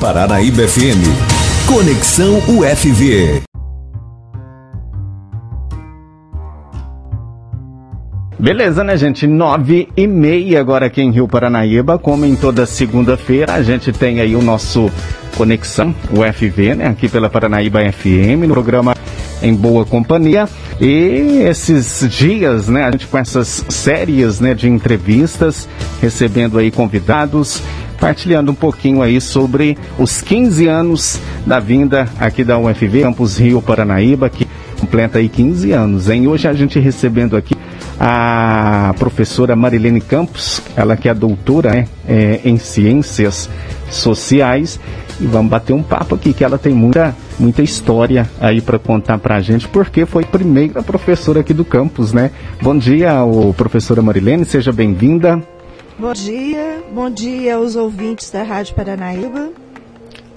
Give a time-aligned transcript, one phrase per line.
[0.00, 1.04] Paranaíba FM.
[1.68, 3.42] Conexão UFV.
[8.38, 9.26] Beleza, né, gente?
[9.26, 11.98] Nove e meia agora aqui em Rio Paranaíba.
[11.98, 14.90] Como em toda segunda-feira, a gente tem aí o nosso
[15.36, 16.86] Conexão UFV, né?
[16.86, 18.94] Aqui pela Paranaíba FM, no programa
[19.42, 20.48] Em Boa Companhia.
[20.80, 25.68] E esses dias, né, a gente com essas séries, né, de entrevistas,
[26.00, 27.62] recebendo aí convidados,
[28.00, 33.60] partilhando um pouquinho aí sobre os 15 anos da vinda aqui da UFV, Campus Rio
[33.60, 34.48] Paranaíba, que
[34.80, 36.26] completa aí 15 anos, hein?
[36.26, 37.54] Hoje a gente recebendo aqui
[37.98, 43.50] a professora Marilene Campos, ela que é doutora né, é, em ciências
[43.90, 44.80] sociais,
[45.20, 49.18] e vamos bater um papo aqui, que ela tem muita, muita história aí para contar
[49.18, 52.30] para a gente, porque foi a primeira professora aqui do campus, né?
[52.62, 55.42] Bom dia, o professora Marilene, seja bem-vinda.
[55.98, 59.50] Bom dia, bom dia aos ouvintes da Rádio Paranaíba.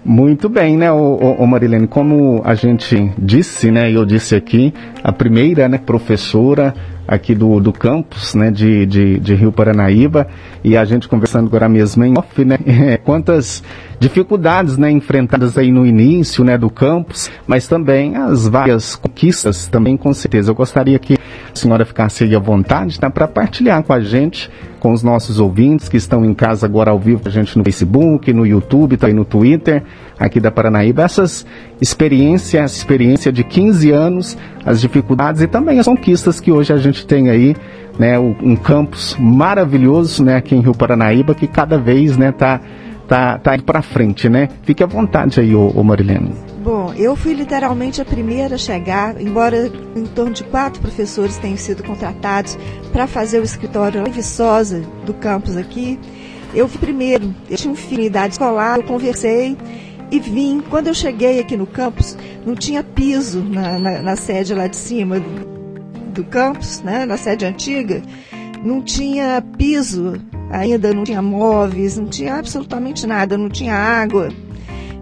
[0.06, 5.14] Muito bem, né, o, o, Marilene, como a gente disse, né, eu disse aqui, a
[5.14, 6.76] primeira, né, professora
[7.08, 10.28] aqui do, do campus, né, de, de, de Rio Paranaíba,
[10.62, 12.58] e a gente conversando agora mesmo em off, né,
[13.06, 13.64] quantas
[14.04, 19.96] dificuldades, né, enfrentadas aí no início, né, do campus, mas também as várias conquistas, também
[19.96, 20.52] com certeza.
[20.52, 24.52] Eu gostaria que a senhora ficasse aí à vontade, tá, para partilhar com a gente,
[24.82, 28.34] com os nossos ouvintes que estão em casa agora ao vivo, a gente no Facebook,
[28.34, 29.82] no YouTube, também no Twitter,
[30.20, 31.46] aqui da Paranaíba, essas
[31.80, 37.08] experiências, experiência de 15 anos, as dificuldades e também as conquistas que hoje a gente
[37.08, 37.56] tem aí,
[37.98, 42.60] né, um campus maravilhoso, né, aqui em Rio Paranaíba, que cada vez, né, tá
[43.14, 44.50] tá, tá indo para frente, né?
[44.64, 46.34] Fique à vontade aí, ô, ô Marilene.
[46.64, 51.58] Bom, eu fui literalmente a primeira a chegar, embora em torno de quatro professores tenham
[51.58, 52.58] sido contratados
[52.92, 56.00] para fazer o escritório em Viçosa do campus aqui.
[56.56, 59.56] Eu fui primeiro, eu tinha um filho em idade escolar, eu conversei
[60.10, 60.64] e vim.
[60.68, 64.76] Quando eu cheguei aqui no campus, não tinha piso na, na, na sede lá de
[64.76, 68.02] cima do, do campus, né, na sede antiga,
[68.64, 70.20] não tinha piso
[70.54, 74.30] ainda não tinha móveis, não tinha absolutamente nada, não tinha água.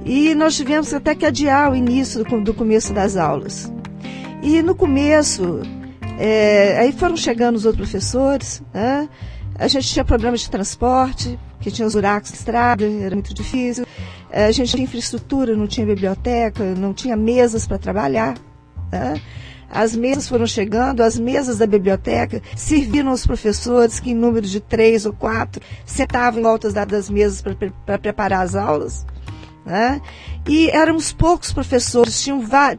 [0.06, 3.72] E nós tivemos até que adiar o início do, do começo das aulas.
[4.41, 5.61] E no começo,
[6.17, 9.07] é, aí foram chegando os outros professores, né?
[9.59, 13.85] a gente tinha problemas de transporte, que tinha os buracos de estrada, era muito difícil.
[14.31, 18.35] A gente tinha infraestrutura, não tinha biblioteca, não tinha mesas para trabalhar.
[18.91, 19.22] Né?
[19.72, 24.59] As mesas foram chegando, as mesas da biblioteca serviram aos professores que, em número de
[24.59, 27.42] três ou quatro, sentavam em volta das mesas
[27.86, 29.06] para preparar as aulas.
[29.66, 30.02] Né?
[30.46, 32.22] E éramos poucos professores,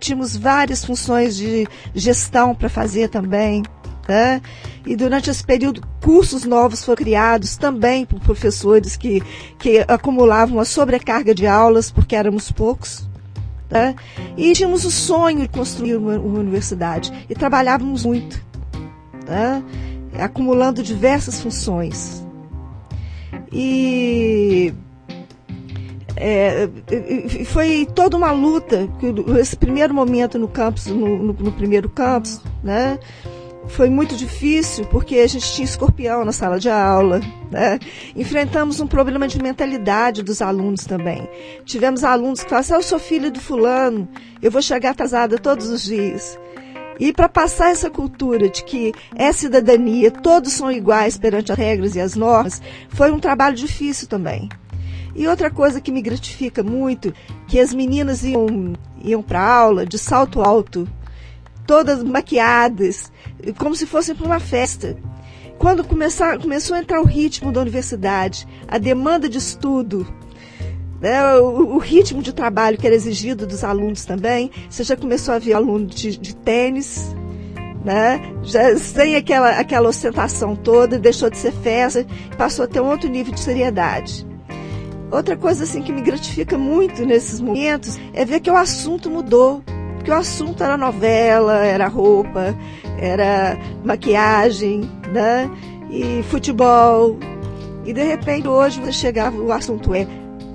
[0.01, 3.63] tínhamos várias funções de gestão para fazer também.
[4.07, 4.43] Né?
[4.85, 9.23] E durante esse período, cursos novos foram criados também por professores que,
[9.59, 13.09] que acumulavam uma sobrecarga de aulas, porque éramos poucos.
[13.73, 13.95] Né?
[14.37, 18.39] E tínhamos o sonho de construir uma, uma universidade e trabalhávamos muito,
[19.27, 19.65] né?
[20.21, 22.23] acumulando diversas funções.
[23.51, 24.75] E
[26.17, 26.69] é,
[27.47, 28.87] foi toda uma luta,
[29.41, 32.99] esse primeiro momento no campus, no, no, no primeiro campus, né?
[33.69, 37.21] Foi muito difícil porque a gente tinha escorpião na sala de aula.
[37.51, 37.79] Né?
[38.17, 41.29] Enfrentamos um problema de mentalidade dos alunos também.
[41.65, 44.09] Tivemos alunos que falavam assim, ah, eu sou filho do fulano,
[44.41, 46.39] eu vou chegar atrasada todos os dias.
[46.99, 51.97] E para passar essa cultura de que é cidadania, todos são iguais perante as regras
[51.97, 54.49] e as normas, foi um trabalho difícil também.
[55.15, 57.13] E outra coisa que me gratifica muito,
[57.47, 60.89] que as meninas iam, iam para aula de salto alto,
[61.67, 63.11] todas maquiadas,
[63.59, 64.97] como se fossem para uma festa.
[65.59, 70.07] Quando começar, começou a entrar o ritmo da universidade, a demanda de estudo,
[71.01, 75.35] né, o, o, ritmo de trabalho que era exigido dos alunos também, você já começou
[75.35, 77.15] a ver aluno de, de tênis,
[77.85, 78.21] né?
[78.45, 82.07] Já sem aquela, aquela ostentação toda, deixou de ser festa,
[82.39, 84.27] passou a ter um outro nível de seriedade.
[85.11, 89.63] Outra coisa assim que me gratifica muito nesses momentos é ver que o assunto mudou
[90.05, 92.55] que o assunto era novela, era roupa,
[92.99, 95.51] era maquiagem, né?
[95.91, 97.19] E futebol.
[97.85, 100.07] E de repente hoje você chegava, o assunto é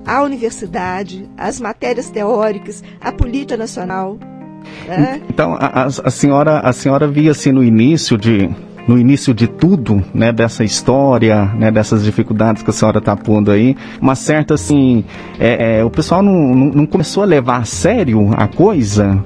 [0.05, 4.17] a universidade, as matérias teóricas, a política nacional.
[4.87, 5.21] Né?
[5.29, 8.49] Então a, a, senhora a senhora via assim no início de
[8.87, 13.51] no início de tudo, né, dessa história, né, dessas dificuldades que a senhora está pondo
[13.51, 15.03] aí, uma certa assim,
[15.39, 19.21] é, é, o pessoal não, não, começou a levar a sério a coisa,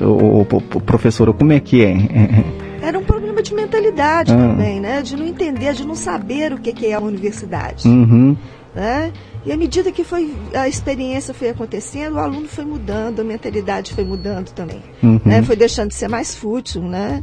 [0.00, 0.44] o
[0.82, 1.96] professora, como é que é?
[2.82, 4.36] Era um problema de mentalidade ah.
[4.36, 8.36] também, né, de não entender, de não saber o que, que é a universidade, uhum.
[8.74, 9.12] né?
[9.46, 13.94] E à medida que foi a experiência foi acontecendo, o aluno foi mudando, a mentalidade
[13.94, 14.82] foi mudando também.
[15.00, 15.20] Uhum.
[15.24, 15.40] Né?
[15.42, 17.22] Foi deixando de ser mais fútil, né?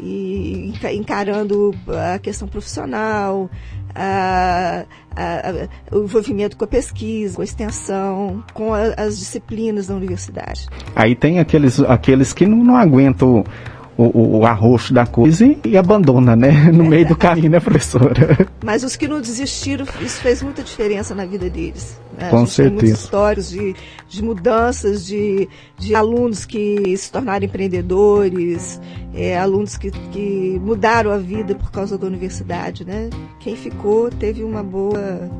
[0.00, 1.74] E encarando
[2.14, 3.48] a questão profissional,
[3.94, 4.84] a,
[5.14, 10.66] a, o envolvimento com a pesquisa, com a extensão, com a, as disciplinas da universidade.
[10.96, 13.44] Aí tem aqueles, aqueles que não, não aguentam
[14.08, 16.50] o, o arroxo da coisa e, e abandona, né?
[16.72, 18.48] No meio do caminho, né, professora?
[18.64, 22.00] Mas os que não desistiram, isso fez muita diferença na vida deles.
[22.18, 22.28] Né?
[22.28, 22.94] Com certeza.
[22.94, 23.74] Histórias de,
[24.08, 28.80] de mudanças, de, de alunos que se tornaram empreendedores,
[29.14, 33.10] é, alunos que, que mudaram a vida por causa da universidade, né?
[33.40, 35.30] Quem ficou teve uma boa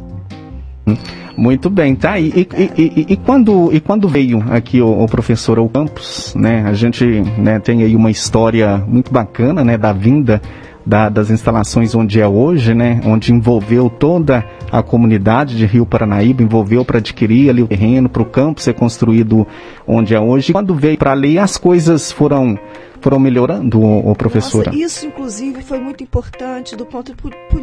[1.37, 2.19] muito bem, tá?
[2.19, 6.65] E, e, e, e, quando, e quando veio aqui o, o professor ao campus, né?
[6.67, 7.05] A gente
[7.39, 9.79] né, tem aí uma história muito bacana, né?
[9.79, 10.41] Da vinda
[10.85, 13.01] da, das instalações onde é hoje, né?
[13.05, 18.23] Onde envolveu toda a comunidade de Rio Paranaíba, envolveu para adquirir ali o terreno, para
[18.23, 19.47] o campo ser construído
[19.87, 20.53] onde é hoje.
[20.53, 22.59] Quando veio para ali, as coisas foram
[23.03, 24.71] foram melhorando, o, professora?
[24.71, 27.13] Nossa, isso, inclusive, foi muito importante do ponto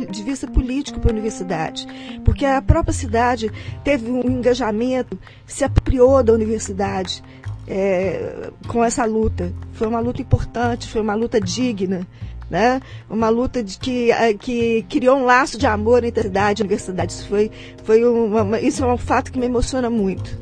[0.09, 1.87] de vista político para a universidade,
[2.25, 3.49] porque a própria cidade
[3.81, 5.17] teve um engajamento,
[5.47, 7.23] se apropriou da universidade
[7.69, 9.53] é, com essa luta.
[9.71, 12.05] Foi uma luta importante, foi uma luta digna.
[12.49, 12.81] Né?
[13.09, 16.63] Uma luta de que, é, que criou um laço de amor entre a cidade e
[16.63, 17.13] a universidade.
[17.13, 17.51] Isso, foi,
[17.83, 20.35] foi uma, isso é um fato que me emociona muito.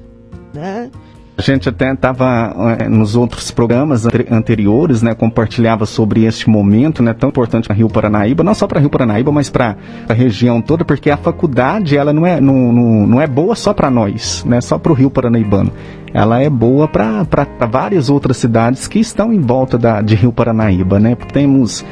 [0.53, 0.89] Né?
[1.37, 7.13] A gente até estava é, nos outros programas anteriores, né, compartilhava sobre este momento, né,
[7.13, 9.75] tão importante para Rio Paranaíba, não só para Rio Paranaíba, mas para
[10.09, 13.71] a região toda, porque a faculdade ela não é, não, não, não é boa só
[13.71, 15.71] para nós, né, só para o Rio Paranaibano.
[16.11, 17.23] Ela é boa para
[17.69, 21.15] várias outras cidades que estão em volta da, de Rio Paranaíba, né?
[21.31, 21.85] Temos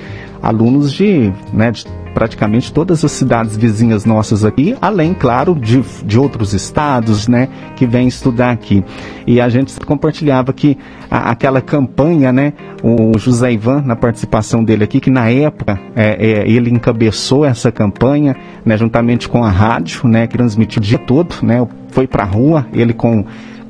[0.46, 6.20] alunos de, né, de praticamente todas as cidades vizinhas nossas aqui, além, claro, de, de
[6.20, 8.86] outros estados, né, que vêm estudar aqui.
[9.26, 10.78] E a gente compartilhava que
[11.10, 12.54] a, aquela campanha, né,
[12.84, 17.72] o José Ivan, na participação dele aqui, que na época é, é, ele encabeçou essa
[17.72, 22.24] campanha, né, juntamente com a rádio, né, que transmitiu o dia todo, né, foi para
[22.24, 23.26] a rua, ele com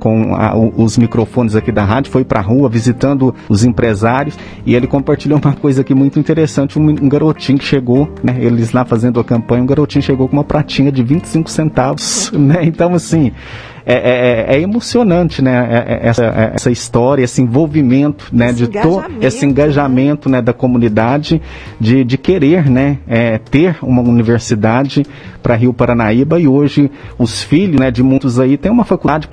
[0.06, 4.76] com a, os microfones aqui da rádio, foi para a rua visitando os empresários e
[4.76, 6.78] ele compartilhou uma coisa aqui muito interessante.
[6.78, 10.34] Um, um, garotinho que chegou, né, eles lá fazendo a campanha, um garotinho chegou com
[10.34, 12.60] uma pratinha de 25 centavos, né?
[12.62, 13.32] Então, assim,
[13.84, 15.54] é, é, é, é emocionante, né?
[15.72, 18.52] É, é, essa, essa história, esse envolvimento, né?
[18.52, 20.42] Esse de engajamento, esse engajamento, né?
[20.42, 21.42] Da comunidade
[21.80, 23.00] de, de querer, né?
[23.50, 25.04] ter uma universidade
[25.42, 27.90] para Rio Paranaíba e hoje os filhos, né?
[27.90, 29.28] De muitos aí têm uma faculdade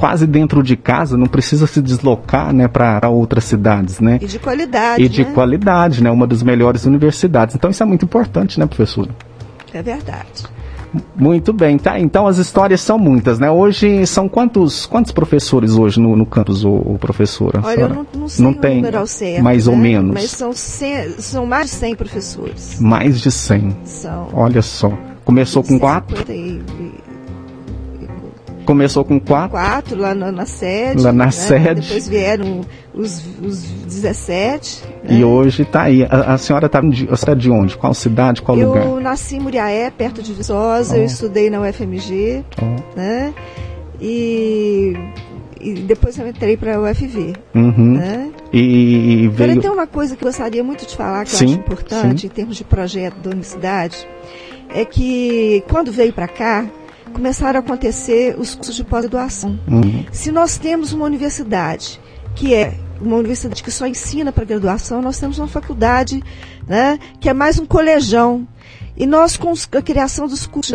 [0.00, 4.00] quase dentro de casa, não precisa se deslocar né, para outras cidades.
[4.00, 4.18] Né?
[4.22, 5.04] E de qualidade.
[5.04, 5.30] E de né?
[5.32, 6.10] qualidade, né?
[6.10, 7.54] Uma das melhores universidades.
[7.54, 9.10] Então isso é muito importante, né, professora?
[9.74, 10.46] É verdade.
[11.14, 12.00] Muito bem, tá?
[12.00, 13.50] Então as histórias são muitas, né?
[13.50, 17.60] Hoje são quantos quantos professores hoje no, no campus, ô, professora?
[17.62, 19.72] Olha, eu não, não sei não tem, número ao certo, Mais né?
[19.72, 20.14] ou menos.
[20.14, 22.80] Mas são, são mais de 100 professores.
[22.80, 23.76] Mais de 100.
[23.84, 24.28] São.
[24.32, 24.90] Olha só.
[25.24, 26.16] Começou com quatro
[28.64, 29.50] Começou com quatro?
[29.50, 31.02] Quatro lá na, na sede.
[31.02, 31.30] Lá na né?
[31.30, 31.80] sede.
[31.80, 32.60] Depois vieram
[32.94, 34.84] os, os 17.
[35.04, 35.18] Né?
[35.18, 36.04] E hoje está aí.
[36.04, 37.76] A, a senhora está de, de onde?
[37.76, 38.42] Qual cidade?
[38.42, 38.86] Qual eu lugar?
[38.86, 40.94] Eu nasci em Muriaé, perto de Viçosa.
[40.94, 40.98] Oh.
[40.98, 42.44] Eu estudei na UFMG.
[42.60, 42.96] Oh.
[42.96, 43.34] Né?
[44.00, 44.94] E,
[45.60, 47.34] e depois eu entrei para a UFV.
[47.54, 47.96] Uhum.
[47.96, 48.30] Né?
[48.52, 49.50] E, e veio...
[49.50, 52.20] Agora, tem uma coisa que eu gostaria muito de falar, que sim, eu acho importante,
[52.22, 52.26] sim.
[52.26, 54.08] em termos de projeto da universidade,
[54.70, 56.66] é que quando veio para cá,
[57.10, 59.58] começaram a acontecer os cursos de pós-graduação.
[59.68, 60.04] Uhum.
[60.12, 62.00] Se nós temos uma universidade
[62.34, 66.22] que é uma universidade que só ensina para graduação, nós temos uma faculdade
[66.66, 68.46] né, que é mais um colegião
[69.00, 70.74] e nós, com a criação dos cursos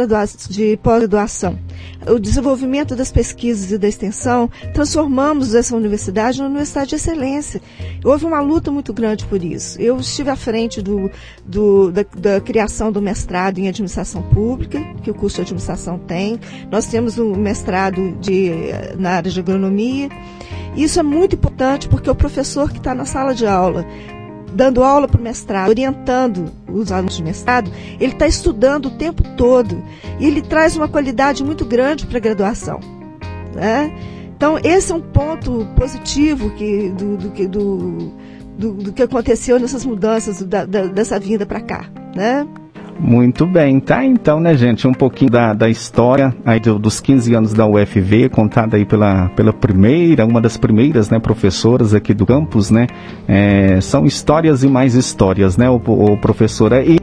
[0.50, 1.60] de pós-graduação,
[2.08, 7.62] o desenvolvimento das pesquisas e da extensão, transformamos essa universidade numa universidade de excelência.
[8.04, 9.80] Houve uma luta muito grande por isso.
[9.80, 11.12] Eu estive à frente do,
[11.46, 16.40] do, da, da, criação do mestrado em administração pública, que o curso de administração tem.
[16.72, 18.50] Nós temos um mestrado de,
[18.98, 20.10] na área de agronomia.
[20.76, 23.86] Isso é muito importante porque o professor que está na sala de aula
[24.56, 27.70] dando aula para o mestrado, orientando os alunos de mestrado,
[28.00, 29.84] ele está estudando o tempo todo
[30.20, 32.80] e ele traz uma qualidade muito grande para a graduação.
[33.54, 33.94] Né?
[34.36, 38.14] Então, esse é um ponto positivo que, do, do, do,
[38.58, 41.90] do, do que aconteceu nessas mudanças da, da, dessa vinda para cá.
[42.16, 42.48] Né?
[42.98, 44.06] Muito bem, tá?
[44.06, 48.30] Então, né, gente, um pouquinho da, da história aí do, dos 15 anos da UFV,
[48.30, 52.88] contada aí pela, pela primeira, uma das primeiras, né, professoras aqui do campus, né?
[53.28, 56.82] É, são histórias e mais histórias, né, o, o professora?
[56.84, 56.98] E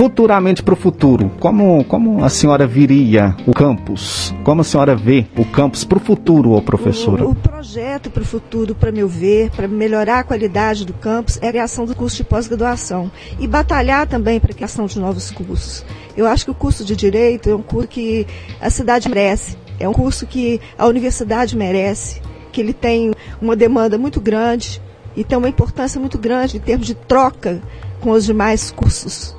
[0.00, 4.34] futuramente para o futuro, como, como a senhora viria o campus?
[4.42, 7.22] Como a senhora vê o campus para o futuro, ô professora?
[7.22, 11.38] O, o projeto para o futuro, para meu ver, para melhorar a qualidade do campus,
[11.42, 15.30] é a criação do curso de pós-graduação e batalhar também para a criação de novos
[15.30, 15.84] cursos.
[16.16, 18.26] Eu acho que o curso de Direito é um curso que
[18.58, 23.98] a cidade merece, é um curso que a universidade merece, que ele tem uma demanda
[23.98, 24.80] muito grande
[25.14, 27.60] e tem uma importância muito grande em termos de troca
[28.00, 29.38] com os demais cursos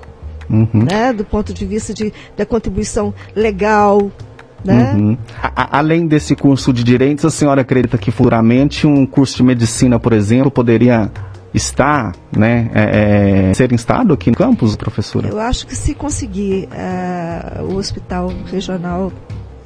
[0.50, 0.70] uhum.
[0.74, 4.12] né, do ponto de vista de, da contribuição legal.
[4.64, 4.94] Né?
[4.94, 5.18] Uhum.
[5.42, 10.00] A, além desse curso de direitos, a senhora acredita que futuramente um curso de medicina,
[10.00, 11.12] por exemplo, poderia
[11.54, 15.28] estar, né, é, é, ser instalado aqui no campus, professora?
[15.28, 19.12] Eu acho que se conseguir uh, o hospital regional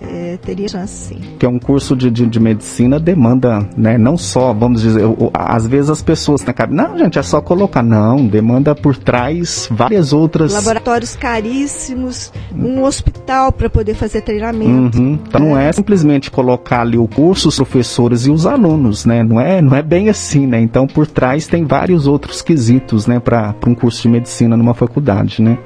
[0.02, 1.20] é, teria chance sim.
[1.40, 5.66] Que é um curso de, de, de, medicina demanda, né, não só, vamos dizer, às
[5.66, 10.14] vezes as pessoas na cabeça, não, gente, é só colocar, não, demanda por trás várias
[10.14, 10.54] outras.
[10.54, 14.98] Laboratórios caríssimos, um hospital para poder fazer treinamento.
[14.98, 15.20] Uhum.
[15.28, 15.44] Então é.
[15.44, 19.62] não é simplesmente colocar ali o curso, os professores e os alunos, né, não é,
[19.62, 23.76] não é bem assim, né, então por trás tem vários outros quesitos, né, para um
[23.76, 25.58] curso de medicina numa faculdade, né.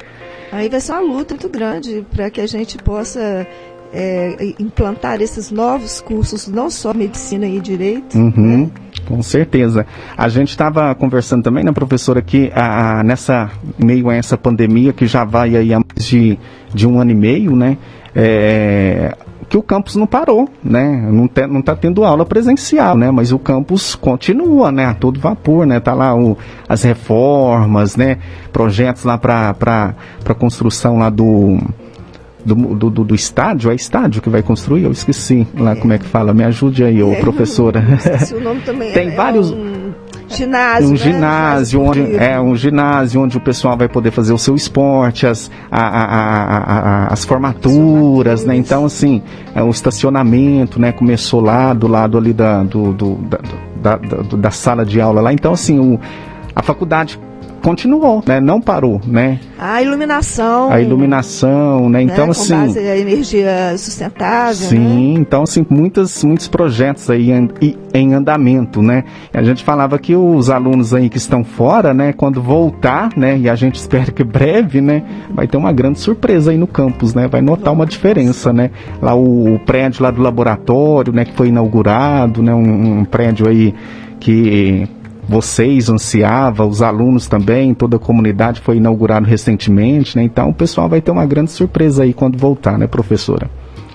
[0.51, 3.45] Aí vai ser uma luta muito grande para que a gente possa
[3.93, 8.17] é, implantar esses novos cursos, não só medicina e direito.
[8.17, 8.69] Uhum, né?
[9.07, 9.85] Com certeza.
[10.15, 14.93] A gente estava conversando também, né, professora, que a, a, nessa meio a essa pandemia
[14.93, 16.37] que já vai aí há mais de,
[16.73, 17.77] de um ano e meio, né?
[18.15, 19.15] É,
[19.49, 21.09] que o campus não parou, né?
[21.11, 23.09] Não, te, não tá tendo aula presencial, né?
[23.09, 24.85] Mas o campus continua, né?
[24.85, 25.79] A todo vapor, né?
[25.79, 28.19] Tá lá o, as reformas, né?
[28.53, 31.57] Projetos lá para para construção lá do
[32.45, 34.83] do, do, do, estádio, é estádio que vai construir?
[34.83, 35.75] Eu esqueci lá é.
[35.75, 36.33] como é que fala.
[36.33, 37.83] Me ajude aí, ô, é, professora.
[37.99, 38.91] Esqueci o nome também.
[38.93, 39.51] Tem é, vários.
[39.51, 39.89] Um
[40.29, 40.97] ginásio, um né?
[40.97, 45.49] ginásio onde é um ginásio onde o pessoal vai poder fazer o seu esporte, as,
[45.71, 48.55] a, a, a, as formaturas, né?
[48.55, 49.23] Então assim,
[49.55, 50.91] é, o estacionamento, né?
[50.91, 53.39] Começou lá do lado ali da, do, do da,
[53.81, 55.33] da, da, da sala de aula lá.
[55.33, 55.99] Então assim, o,
[56.55, 57.19] a faculdade
[57.59, 58.39] continuou, né?
[58.39, 59.39] Não parou, né?
[59.57, 60.71] A iluminação.
[60.71, 62.01] A iluminação, né?
[62.01, 62.31] Então, né?
[62.31, 62.53] assim.
[62.53, 64.53] Com base a energia sustentável.
[64.69, 65.19] Sim, né?
[65.19, 67.49] então, assim, muitas, muitos projetos aí em,
[67.93, 69.03] em andamento, né?
[69.33, 72.13] A gente falava que os alunos aí que estão fora, né?
[72.13, 73.37] Quando voltar, né?
[73.37, 75.03] E a gente espera que breve, né?
[75.31, 77.27] Vai ter uma grande surpresa aí no campus, né?
[77.27, 78.71] Vai notar uma diferença, né?
[79.01, 81.25] Lá o, o prédio lá do laboratório, né?
[81.25, 82.53] Que foi inaugurado, né?
[82.53, 83.73] um, um prédio aí
[84.19, 84.87] que
[85.29, 90.23] vocês ansiava, os alunos também, toda a comunidade foi inaugurado recentemente, né?
[90.23, 93.47] Então o pessoal vai ter uma grande surpresa aí quando voltar, né, professora?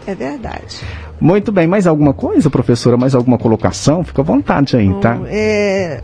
[0.06, 0.80] É verdade.
[1.20, 2.96] Muito bem, mais alguma coisa, professora?
[2.96, 4.04] Mais alguma colocação?
[4.04, 5.14] Fica à vontade aí, tá?
[5.14, 6.02] Bom, é,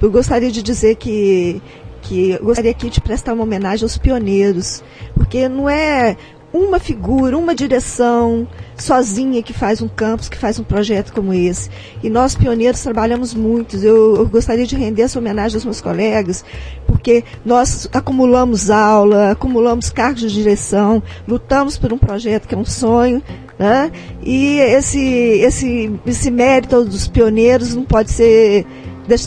[0.00, 1.60] eu gostaria de dizer que
[2.02, 4.82] que eu gostaria aqui de prestar uma homenagem aos pioneiros,
[5.14, 6.16] porque não é
[6.52, 11.70] uma figura, uma direção sozinha que faz um campus, que faz um projeto como esse.
[12.02, 13.76] E nós, pioneiros, trabalhamos muito.
[13.76, 16.44] Eu, eu, gostaria de render essa homenagem aos meus colegas,
[16.86, 22.64] porque nós acumulamos aula, acumulamos cargos de direção, lutamos por um projeto que é um
[22.64, 23.22] sonho,
[23.58, 23.92] né?
[24.22, 28.66] e esse, esse, esse mérito dos pioneiros não pode ser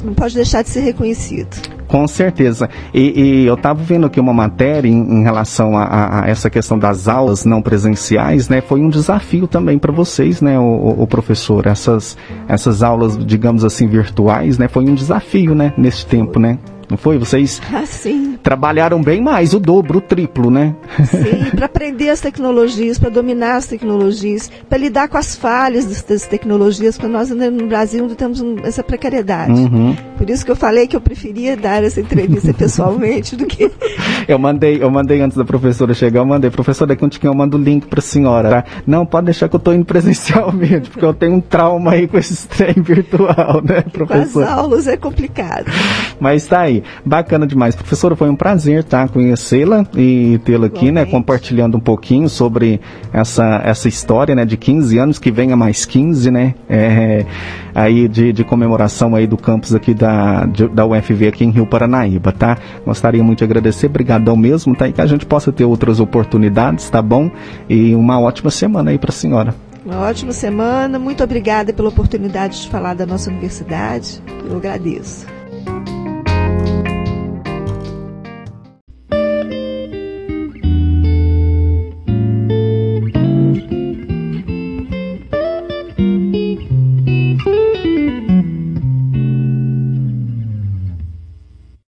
[0.04, 1.83] não pode deixar de ser reconhecido.
[1.94, 2.72] Com certeza.
[2.92, 6.80] E, e eu estava vendo aqui uma matéria em, em relação a, a, essa questão
[6.80, 8.62] das aulas não presenciais, né?
[8.62, 11.68] Foi um desafio também para vocês, né, o, o, professor?
[11.68, 14.68] Essas, essas aulas, digamos assim, virtuais, né?
[14.68, 16.58] Foi um desafio, né, nesse tempo, né?
[16.90, 17.20] Não foi?
[17.20, 17.86] Vocês ah,
[18.44, 20.76] trabalharam bem mais, o dobro, o triplo, né?
[21.06, 26.28] Sim, para aprender as tecnologias, para dominar as tecnologias, para lidar com as falhas das,
[26.28, 29.54] tecnologias, porque nós no Brasil ainda temos essa precariedade.
[29.54, 29.96] Uhum.
[30.18, 33.72] Por isso que eu falei que eu preferia dar essa entrevista pessoalmente do que.
[34.28, 37.38] Eu mandei, eu mandei antes da professora chegar, eu mandei, professora, daqui um tiquinho eu
[37.38, 38.64] mando o link para a senhora, tá?
[38.86, 42.18] Não, pode deixar que eu estou indo presencialmente, porque eu tenho um trauma aí com
[42.18, 44.44] esse trem virtual, né, professor?
[44.44, 45.66] Com as aulas é complicado.
[46.20, 46.84] Mas tá aí.
[47.06, 47.76] Bacana demais.
[47.76, 52.80] Professora, foi um prazer tá, conhecê-la e tê-la aqui, né, compartilhando um pouquinho sobre
[53.12, 57.26] essa, essa história, né, de 15 anos, que venha mais 15, né, é,
[57.74, 61.66] aí de, de comemoração aí do campus aqui da, de, da UFV aqui em Rio
[61.66, 62.58] Paranaíba, tá?
[62.86, 64.88] Gostaria muito de agradecer, brigadão mesmo, tá?
[64.88, 67.30] E que a gente possa ter outras oportunidades, tá bom?
[67.70, 69.56] E uma ótima semana aí para a senhora.
[69.86, 74.22] Uma ótima semana, muito obrigada pela oportunidade de falar da nossa universidade.
[74.50, 75.26] Eu agradeço.